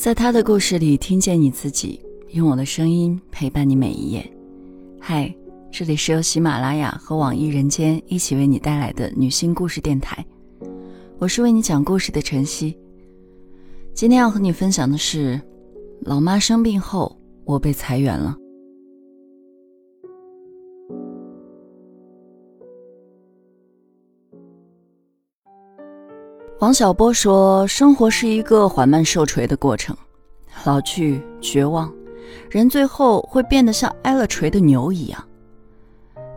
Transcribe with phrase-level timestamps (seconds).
[0.00, 4.26] 在他的故事里听见你自己，用我的声音陪伴你每一页。
[4.98, 5.30] 嗨，
[5.70, 10.24] 这里是由喜马拉雅和网易人间一起为你带来的女性故事电台，
[11.18, 12.74] 我是为你讲故事的晨曦。
[13.92, 15.38] 今天要和你分享的是，
[16.00, 17.14] 老妈生病后，
[17.44, 18.34] 我被裁员了。
[26.60, 29.96] 王小波说：“生活是一个缓慢受锤的过程，
[30.64, 31.90] 老去、绝望，
[32.50, 35.24] 人最后会变得像挨了锤的牛一样。”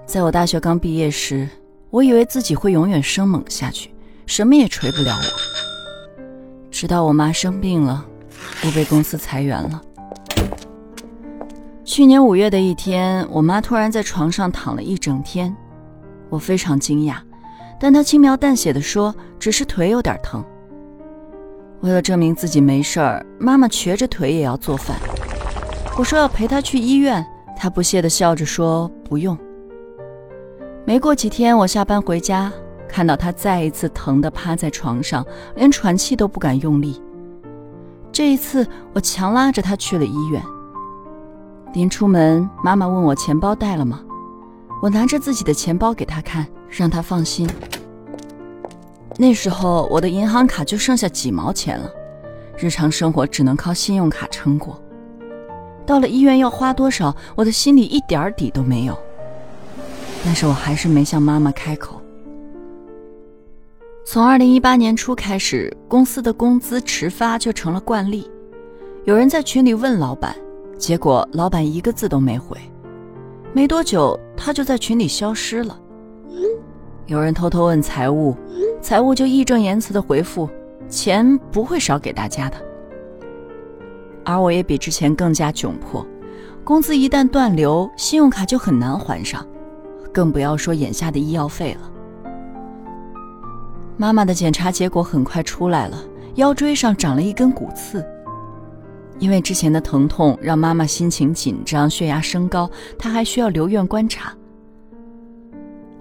[0.08, 1.50] 在我大学刚毕业时，
[1.90, 3.94] 我以为自己会永远生猛下去，
[4.26, 6.22] 什么也锤不了我。
[6.72, 8.06] 直到我妈生病了，
[8.66, 9.82] 我被公司裁员了。
[11.84, 15.54] 去年五月的一天，我妈突然在床上躺了一整天，
[16.30, 17.18] 我非常惊讶。
[17.84, 20.42] 但他轻描淡写的说：“只是腿有点疼。”
[21.84, 24.96] 为了证明自己没事儿，妈妈瘸着腿也要做饭。
[25.98, 27.26] 我说要陪她去医院，
[27.58, 29.38] 她不屑的笑着说：“不用。”
[30.88, 32.50] 没过几天，我下班回家，
[32.88, 35.26] 看到她再一次疼的趴在床上，
[35.58, 37.04] 连喘气都不敢用力。
[38.14, 40.42] 这一次，我强拉着她去了医院。
[41.74, 44.00] 临出门，妈妈问我钱包带了吗？
[44.84, 47.50] 我拿着自己的钱包给他看，让他放心。
[49.16, 51.90] 那时候我的银行卡就剩下几毛钱了，
[52.58, 54.78] 日常生活只能靠信用卡撑过。
[55.86, 59.00] 到了医院要花多少，我的心里一点底都没有。
[60.26, 62.02] 但是我还是没向妈妈开口。
[64.04, 68.30] 从二零一八年初开始，公司的工资迟发就成了惯例。
[69.06, 70.36] 有人在群里问老板，
[70.78, 72.58] 结果老板一个字都没回。
[73.54, 75.80] 没多久，他就在群里消失了。
[77.06, 78.36] 有人偷偷问财务。
[78.82, 80.50] 财务就义正言辞的回复
[80.90, 82.58] ：“钱不会少给大家的。”
[84.26, 86.06] 而我也比之前更加窘迫，
[86.64, 89.46] 工资一旦断流，信用卡就很难还上，
[90.12, 91.92] 更不要说眼下的医药费了。
[93.96, 95.98] 妈妈的检查结果很快出来了，
[96.36, 98.06] 腰椎上长了一根骨刺。
[99.20, 104.34] 因为之前的疼痛让妈妈心情紧张，血压升高，她还需要留院观察。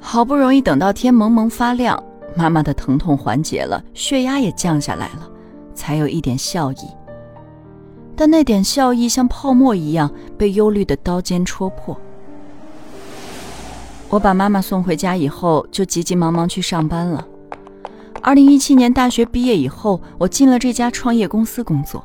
[0.00, 2.02] 好不容易等到天蒙蒙发亮。
[2.34, 5.30] 妈妈的疼痛缓解了，血压也降下来了，
[5.74, 6.76] 才有一点笑意。
[8.16, 11.94] 但那点笑意像泡沫一样被忧虑的刀尖戳破。
[14.08, 17.26] 我把妈妈送回家以后，就急急忙忙去上班了。
[18.22, 22.02] 二零一七年大学毕业以后，我进了这家创业公司工作。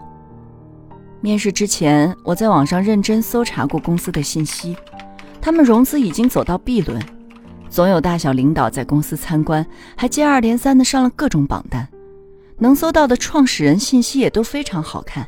[1.19, 4.77] 面试之前，我在网上认真搜查过公司的信息，
[5.41, 7.01] 他们融资已经走到 B 轮。
[7.69, 11.87] 总有大小领导在公司参观，还接二连三的上了各种榜单，
[12.59, 15.27] 能搜到的创始人信息也都非常好看，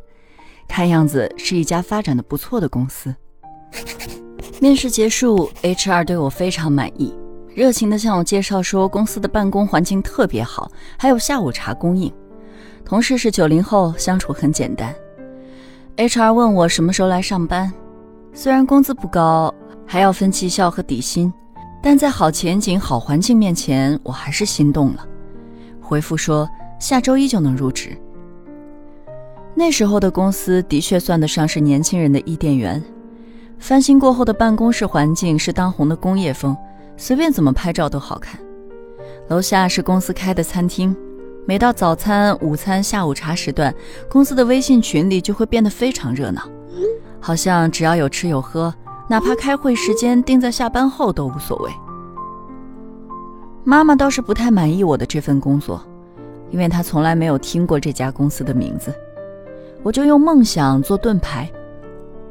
[0.68, 3.14] 看样子是一家发展的不错的公司。
[4.62, 7.14] 面试结束，HR 对我非常满意，
[7.54, 12.14] 热情的向我介绍说公司的办公环境特别好，还有下午茶供应，
[12.86, 14.96] 同事是九零后，相处很简单。
[16.00, 17.70] HR 问我什么时候来上班，
[18.32, 19.54] 虽然工资不高，
[19.86, 21.32] 还要分绩效和底薪。
[21.84, 25.06] 但在好前景、好环境面前，我还是心动了。
[25.82, 26.50] 回复说
[26.80, 27.98] 下周一就能入职。
[29.54, 32.82] 那时候的公司的确算得上是年轻人的伊甸园，
[33.58, 36.56] 翻新过后的办公室环境是当红的工业风，
[36.96, 38.40] 随便怎么拍照都好看。
[39.28, 40.96] 楼下是公司开的餐厅，
[41.50, 43.74] 每到早餐、午餐、下午茶时段，
[44.08, 46.44] 公司的微信群里就会变得非常热闹，
[47.20, 48.72] 好像只要有吃有喝。
[49.08, 51.72] 哪怕开会时间定在下班后都无所谓。
[53.64, 55.82] 妈妈倒是不太满意我的这份工作，
[56.52, 58.94] 因为她从来没有听过这家公司的名字。
[59.82, 61.50] 我就用梦想做盾牌。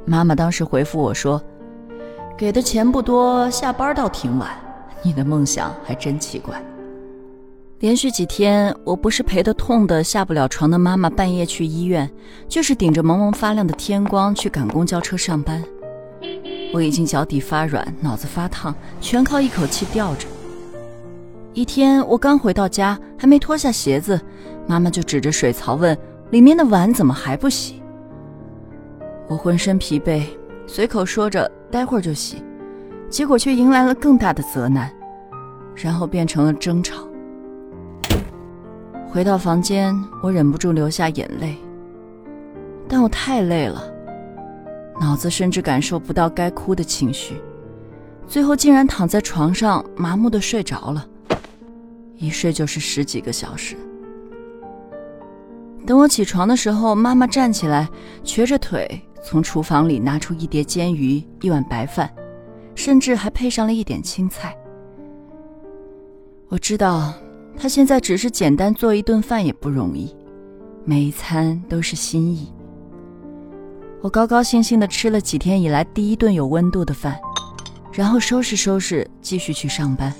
[0.05, 1.43] 妈妈当时回复我说
[2.39, 4.49] ：“给的钱不多，下班倒挺晚。
[5.03, 6.62] 你的梦想还真奇怪。”
[7.81, 12.10] 连续几天，我不是陪的痛的下不了床的妈妈半夜去医院，
[12.48, 15.63] 就是顶着蒙蒙发亮的天光去赶公交车上班。
[16.75, 20.27] 我已经脚底发软，脑子发烫，全靠一口气吊着。
[21.54, 24.21] 一天，我刚回到家，还没脱下鞋子，
[24.66, 25.97] 妈妈就指着水槽问
[26.30, 27.80] ：“里面的碗怎么还不洗？”
[29.28, 30.25] 我浑身疲惫，
[30.66, 32.42] 随口说着：“待会儿就洗。”
[33.09, 34.92] 结果却迎来了更大的责难，
[35.77, 37.08] 然后变成了争吵。
[39.10, 41.57] 回到房间，我忍不住流下眼泪，
[42.87, 43.83] 但我太累了。
[45.01, 47.41] 脑子甚至感受不到该哭的情绪，
[48.27, 51.09] 最后竟然躺在床上麻木的睡着了，
[52.16, 53.77] 一睡就是十几个小时。
[55.87, 57.89] 等我起床的时候，妈妈站起来，
[58.22, 62.13] 瘸着腿从厨房里拿出一碟煎鱼、一碗白饭，
[62.75, 64.54] 甚至还配上了一点青菜。
[66.49, 67.15] 我知道，
[67.60, 70.15] 他现在只是简单做一顿饭也不容易，
[70.84, 72.53] 每一餐都是心意。
[74.01, 77.19] 我高高兴兴地吃了几天以来第一顿有温度的饭，
[77.93, 80.15] 然后收拾收拾，继续去上班。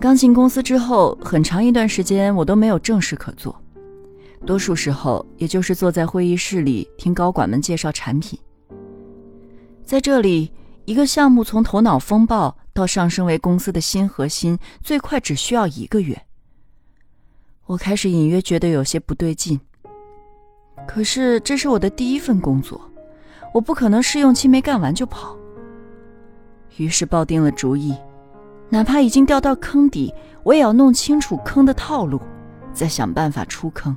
[0.00, 3.54] 刚进公司之后，很长一段时间我都没有正事可做，
[4.44, 8.36] 多数时候也就是坐在会议室里听高管们介绍产品。
[9.84, 10.50] 在这里，
[10.86, 16.20] 一个项目从头脑风暴到上升为公司的新核心，最快只需要一个月。
[17.64, 19.58] 我开始隐约觉得有些不对劲。
[20.86, 22.78] 可是这是我的第一份工作，
[23.54, 25.34] 我不可能试用期没干完就跑。
[26.76, 27.96] 于是抱定了主意。
[28.68, 30.12] 哪怕已经掉到坑底，
[30.42, 32.20] 我也要弄清楚坑的套路，
[32.72, 33.96] 再想办法出坑。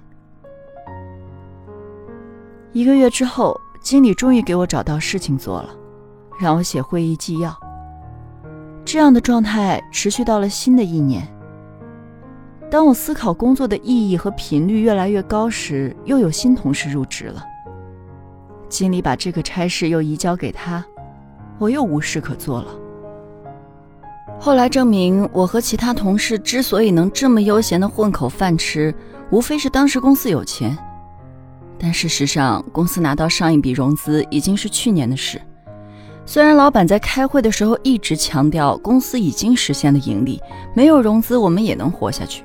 [2.71, 5.75] 一个月之后，经理终于给我找到事情做了，
[6.39, 7.68] 让我写会议纪要。
[8.91, 11.21] 这样的状态持续到了新的一年。
[12.71, 17.45] 当我思考工作的意义和频率越来越高时，又有新同事入职了。
[18.67, 20.83] 经理把这个差事又移交给他，
[21.59, 22.71] 我又无事可做了。
[24.39, 28.91] 后来证明，我和其他同事之所以能这么悠闲的混口饭吃，
[29.29, 30.75] 无非是当时公司有钱。
[31.77, 35.39] 但事实上，公司拿到上一笔融资已经是去年的事。
[36.31, 40.39] 虽然老板在开会的时候一直强调公司已经实现了盈利，
[40.75, 42.43] 没有融资我们也能活下去，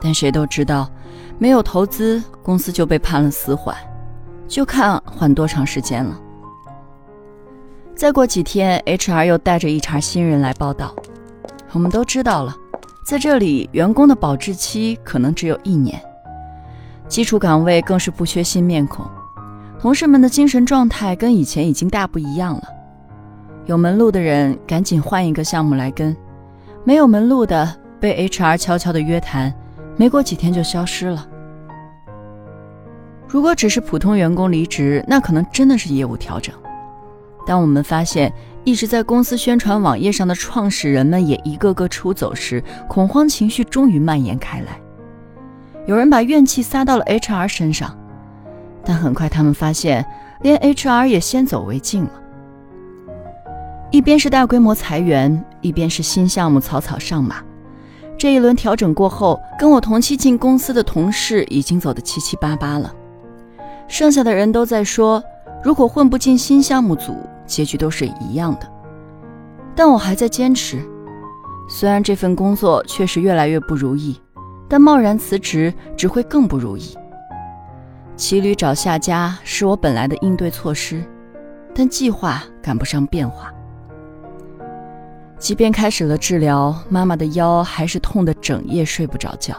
[0.00, 0.90] 但谁都知道，
[1.36, 3.76] 没有投资，公司就被判了死缓，
[4.48, 6.18] 就看缓多长时间了。
[7.94, 10.94] 再过几天，HR 又带着一茬新人来报道。
[11.72, 12.56] 我们都知道了，
[13.04, 16.00] 在这里，员工的保质期可能只有一年，
[17.08, 19.04] 基础岗位更是不缺新面孔。
[19.80, 22.62] 同事们的精神状态跟以前已经大不一样了。
[23.64, 26.14] 有门路的人赶紧换一个项目来跟，
[26.84, 29.50] 没有门路的被 HR 悄悄的约谈，
[29.96, 31.26] 没过几天就消失了。
[33.26, 36.54] 如果只是普通员工离职，那可能真的是业务调整。
[37.46, 38.30] 当我们发现
[38.64, 44.78] 一直在公司宣传网页上的创始人们也一个个出走时，恐慌情绪终于蔓延开来。
[45.86, 47.96] 有人把怨气撒到了 HR 身上，
[48.84, 50.04] 但很快他们发现，
[50.42, 52.12] 连 HR 也先走为敬了。
[53.90, 57.36] 一边是大规模裁员，一边是新项目草草上马。
[58.16, 62.94] 这一轮调整过后，跟我同期进公司的同事已经走得七七八八了，
[63.88, 65.22] 剩下的人都在说。
[65.62, 67.14] 如果混不进新项目组，
[67.46, 68.70] 结局都是一样的。
[69.74, 70.80] 但我还在坚持，
[71.68, 74.18] 虽然这份工作确实越来越不如意，
[74.68, 76.96] 但贸然辞职只会更不如意。
[78.20, 81.02] 骑驴找下家是我本来的应对措施，
[81.74, 83.50] 但计划赶不上变化。
[85.38, 89.56] 即便开始了治疗，妈妈的腰还是痛得整夜睡不着觉。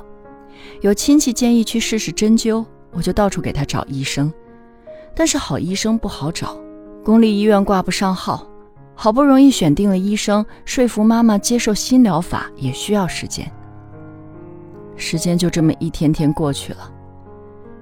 [0.81, 4.31] 有亲戚建议去试试针灸，我就到处给她找医生。
[5.15, 6.55] 但是好医生不好找，
[7.03, 8.47] 公立医院挂不上号。
[8.93, 13.51] 好不容易选定了医生，说服妈妈接受新疗法也需要时间。
[14.95, 16.91] 时间就这么一天天过去了。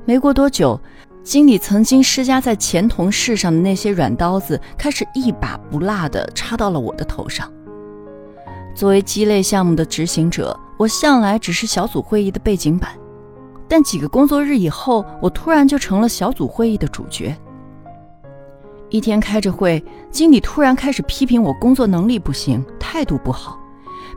[0.05, 0.79] 没过多久，
[1.23, 7.51] 经理曾经施加在前同事上的那些软刀子，开始一把不落地插到了我的头上。
[8.73, 12.91] 作为鸡肋项目的执行者，我向来只是小组会议的背景板。
[13.67, 17.35] 但几个工作日以后，我突然就成了小组会议的主角。
[18.89, 23.59] 一天开着会，经理突然开始批评我工作能力不行，态度不好。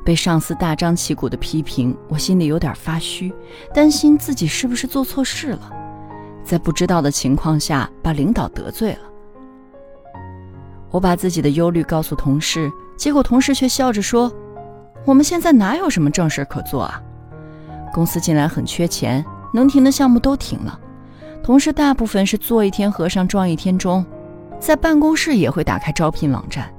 [0.05, 3.33] 被上司大张旗鼓的批评，我心里有点发虚，
[3.75, 5.73] 担心自己是不是做错事了，
[6.45, 9.01] 在不知道的情况下把领导得罪了。
[10.91, 14.33] 我把自己的忧虑告诉同事，结果同事却笑着说
[15.07, 17.01] ：“我们现在哪有什么正事可做啊？
[17.95, 20.81] 公司近来很缺钱。”能停的项目都停了，
[21.45, 24.03] 同事大部分是做一天和尚撞一天钟，
[24.59, 26.73] 在办公室也会打开招聘网站。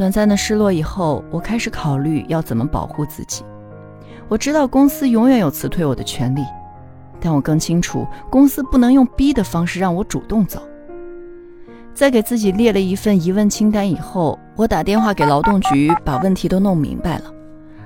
[0.00, 3.44] 短暂的失落以后，我开始考虑要怎么保护自己。
[4.28, 6.40] 我知道公司永远有辞退我的权利，
[7.20, 10.62] 但我更清楚公司不能用逼的方式让我主动走。
[11.92, 17.24] 在给自己列了一份疑问清单以后，我打电话给劳动局，把问题都弄明白了。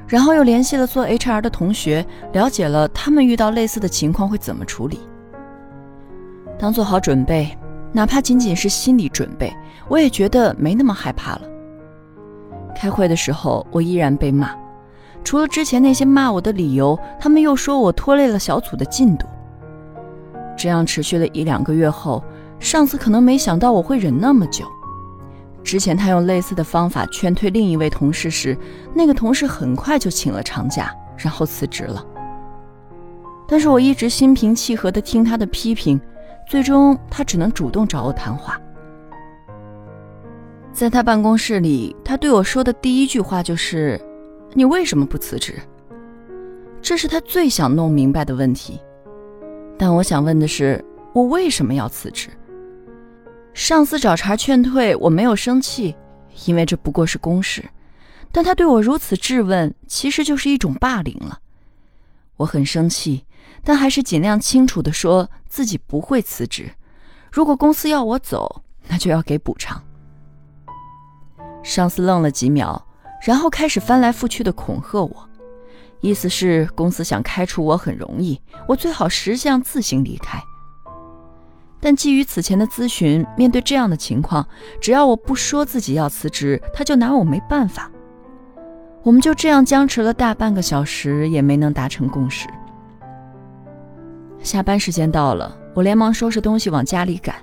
[0.06, 5.00] 然后又联系了做 HR 的同学，了解了他们遇到类似的情况会怎么处理。
[6.56, 7.58] 当做好准备，
[7.90, 9.52] 哪怕仅仅是心理准备，
[9.88, 11.40] 我也觉得没那么害怕了。
[12.74, 14.50] 开会的时候，我依然被骂，
[15.22, 19.26] 除了之前那些骂我的理由，他们又说我拖累了小组的进度。
[20.56, 22.22] 这样持续了一两个月后，
[22.58, 24.64] 上司可能没想到我会忍那么久。
[25.62, 28.56] 之前他用类似的方法劝退另一位同事时，
[28.94, 32.04] 那个同事很快就请了长假，然后辞职了。
[33.48, 36.00] 但是我一直心平气和地听他的批评，
[36.46, 38.60] 最终他只能主动找我谈话。
[40.74, 43.98] 在他办公室里，他对我说的第一句话就是
[44.54, 45.54] ：“你为什么不辞职？”
[46.82, 48.80] 这是他最想弄明白的问题。
[49.78, 52.28] 但我想问的是，我为什么要辞职？
[53.54, 55.94] 上司找茬劝退，我没有生气，
[56.44, 57.64] 因为这不过是公事。
[58.32, 61.38] 但他对我如此质问，其实就是一种霸凌了。
[62.36, 63.24] 我很生气，
[63.62, 66.68] 但还是尽量清楚地说自己不会辞职。
[67.30, 69.80] 如果公司要我走，那就要给补偿。
[71.64, 72.80] 上司愣了几秒，
[73.22, 75.28] 然后开始翻来覆去的恐吓我，
[76.00, 80.38] 意思是公司想开除我很容易，我最好识相自行离开。
[81.80, 84.46] 但基于此前的咨询，面对这样的情况，
[84.80, 87.90] 只要我不说自己要辞职，他就拿我没办法。
[89.02, 92.46] 我们就这样僵持了大半个小时，也没能达成共识。
[94.42, 97.36] 下班时间到了，我连忙收拾东西往家里赶。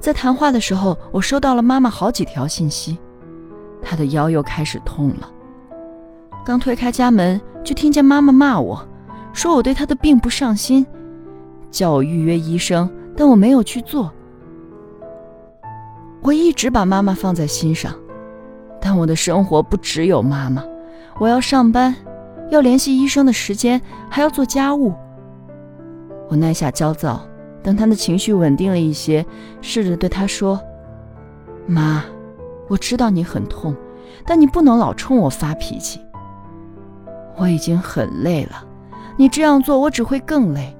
[0.00, 2.98] 在谈话的时候，我收到了妈妈好几条信息，
[3.90, 5.28] 他的腰又开始痛了。
[6.44, 8.80] 刚推开家门，就听见妈妈骂我，
[9.32, 10.86] 说我对他的病不上心，
[11.72, 12.88] 叫我预约医生。
[13.16, 14.12] 但我没有去做。
[16.22, 17.92] 我一直把妈妈放在心上，
[18.80, 20.62] 但我的生活不只有妈妈，
[21.18, 21.92] 我要上班，
[22.48, 24.94] 要联系医生的时间，还要做家务。
[26.28, 27.20] 我耐下焦躁，
[27.60, 29.26] 等他的情绪稳定了一些，
[29.60, 30.60] 试着对他说
[31.66, 32.04] ：“妈，
[32.70, 33.74] 我知道你很痛，
[34.24, 36.00] 但你不能老冲我发脾气。
[37.36, 38.64] 我已经很累了，
[39.16, 40.72] 你这样做我只会更累。”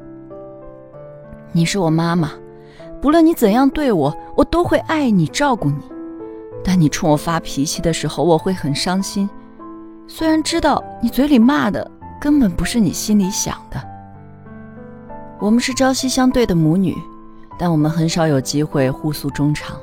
[1.50, 2.30] 你是我妈妈，
[3.02, 5.80] 不论你怎样对我，我都会爱你、照顾你。
[6.62, 9.28] 但你冲我发脾气的时候，我会很伤心。
[10.06, 13.82] 虽然知道你嘴里骂的根本不是你心里想的。
[15.40, 16.96] 我们是朝夕相对的母女，
[17.58, 19.76] 但我们很少有机会互诉衷肠。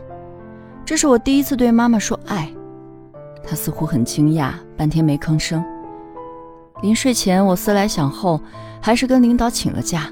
[0.88, 2.50] 这是我第一次对妈妈说爱，
[3.44, 5.62] 她似乎很惊讶，半天没吭声。
[6.82, 8.39] 临睡前，我思来想后，
[8.82, 10.10] 还是跟领导请了假。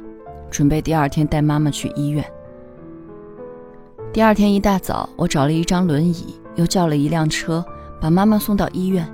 [0.51, 2.25] 准备第二天带妈妈去医院。
[4.11, 7.63] 第二天一大早，我找了一张轮椅，又叫了一辆车，
[8.01, 9.07] 把妈妈送到医院。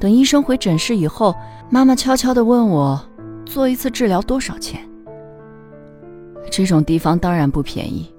[0.00, 1.34] 等医生回诊室以后，
[1.68, 2.98] 妈妈悄悄地问我
[3.44, 4.80] ：“做一次治疗多少钱？”
[6.50, 8.10] 这种地方当然不便宜，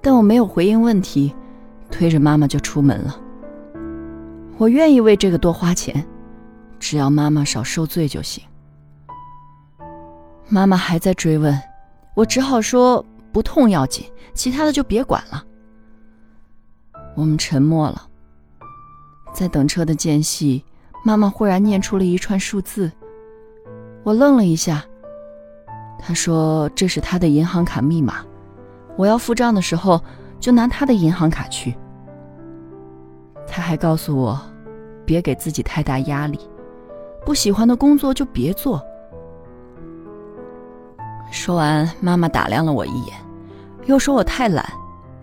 [0.00, 1.34] 但我没有回应问题，
[1.90, 3.20] 推着妈妈就出门了。
[4.56, 6.06] 我愿意为这个多花钱，
[6.78, 8.44] 只要妈妈少受罪就行。
[10.48, 11.58] 妈妈还在追问，
[12.14, 14.04] 我只好说不痛要紧，
[14.34, 15.44] 其他的就别管了。
[17.14, 18.06] 我们沉默了，
[19.32, 20.64] 在等车的间隙，
[21.04, 22.90] 妈妈忽然念出了一串数字，
[24.02, 24.84] 我愣了一下。
[25.98, 28.24] 她说这是她的银行卡密码，
[28.96, 30.02] 我要付账的时候
[30.40, 31.76] 就拿他的银行卡去。
[33.46, 34.40] 他还告诉我，
[35.04, 36.40] 别给自己太大压力，
[37.24, 38.82] 不喜欢的工作就别做。
[41.30, 43.14] 说完，妈妈打量了我一眼，
[43.84, 44.64] 又说我太懒，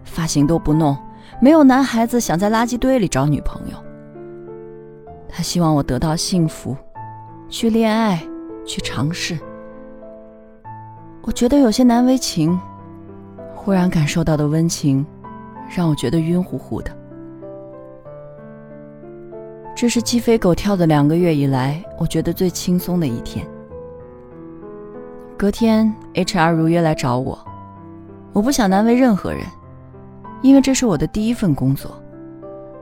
[0.04, 0.96] 发型都不弄，
[1.42, 3.78] 没有男孩子想在垃圾堆里找女朋友。
[5.28, 6.76] 他希望我得到幸福，
[7.50, 8.22] 去恋爱，
[8.66, 9.38] 去尝试。
[11.24, 12.58] 我觉得有些难为情，
[13.68, 15.06] 忽然感受到的温情，
[15.76, 16.90] 让我觉得晕乎乎的。
[19.76, 23.46] 这是鸡飞狗跳的两个月以来，我觉得最轻松的一天。
[25.36, 27.38] 隔天，HR 如约来找我。
[28.32, 29.42] 我不想难为任何人，
[30.42, 31.92] 因为这是我的第一份工作。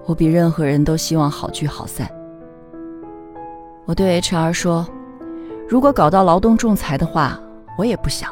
[0.06, 2.08] 我比任何人都希望好聚好散。
[3.86, 4.88] 我对 HR 说
[5.68, 7.40] ：“如果搞到劳动仲裁的话，
[7.76, 8.32] 我也不想。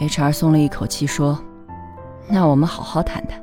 [0.00, 1.38] ”HR 松了一口气说
[2.28, 3.40] ：“那我们好好谈谈。”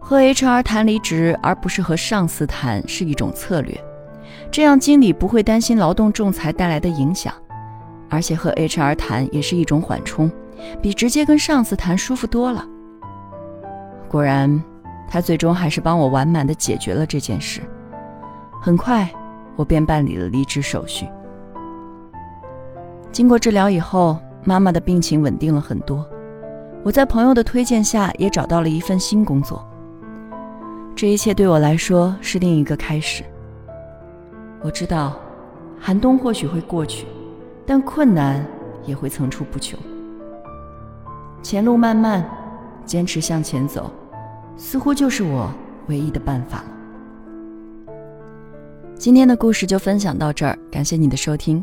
[0.00, 3.78] 和 HR 谈离职，而不是和上司谈，是一种策略。
[4.50, 7.32] 这样经理不会担心劳动仲裁带来的影响，
[8.08, 10.30] 而且和 HR 谈也是一种缓冲，
[10.80, 12.66] 比直接跟上司谈舒服多了。
[14.08, 14.62] 果然，
[15.06, 17.60] 他最终还是帮我完满的解决了这件事。
[18.62, 19.08] 很快，
[19.56, 21.06] 我便办理了离职手续。
[23.12, 26.08] 经过治疗以后，妈妈的病情稳定了很多。
[26.82, 29.62] 我在朋友的推荐下，也找到了一份新工作。
[30.96, 33.22] 这一切对我来说是另一个开始。
[34.62, 35.20] 我知道，
[35.78, 37.06] 寒冬或许会过去，
[37.66, 38.42] 但困难
[38.86, 39.78] 也会层出不穷。
[41.42, 42.26] 前路漫漫，
[42.86, 43.90] 坚持向前走，
[44.56, 45.52] 似乎就是我
[45.88, 47.94] 唯一的办法了。
[48.96, 51.62] 今天的故事就分享到这儿，感谢你的收听，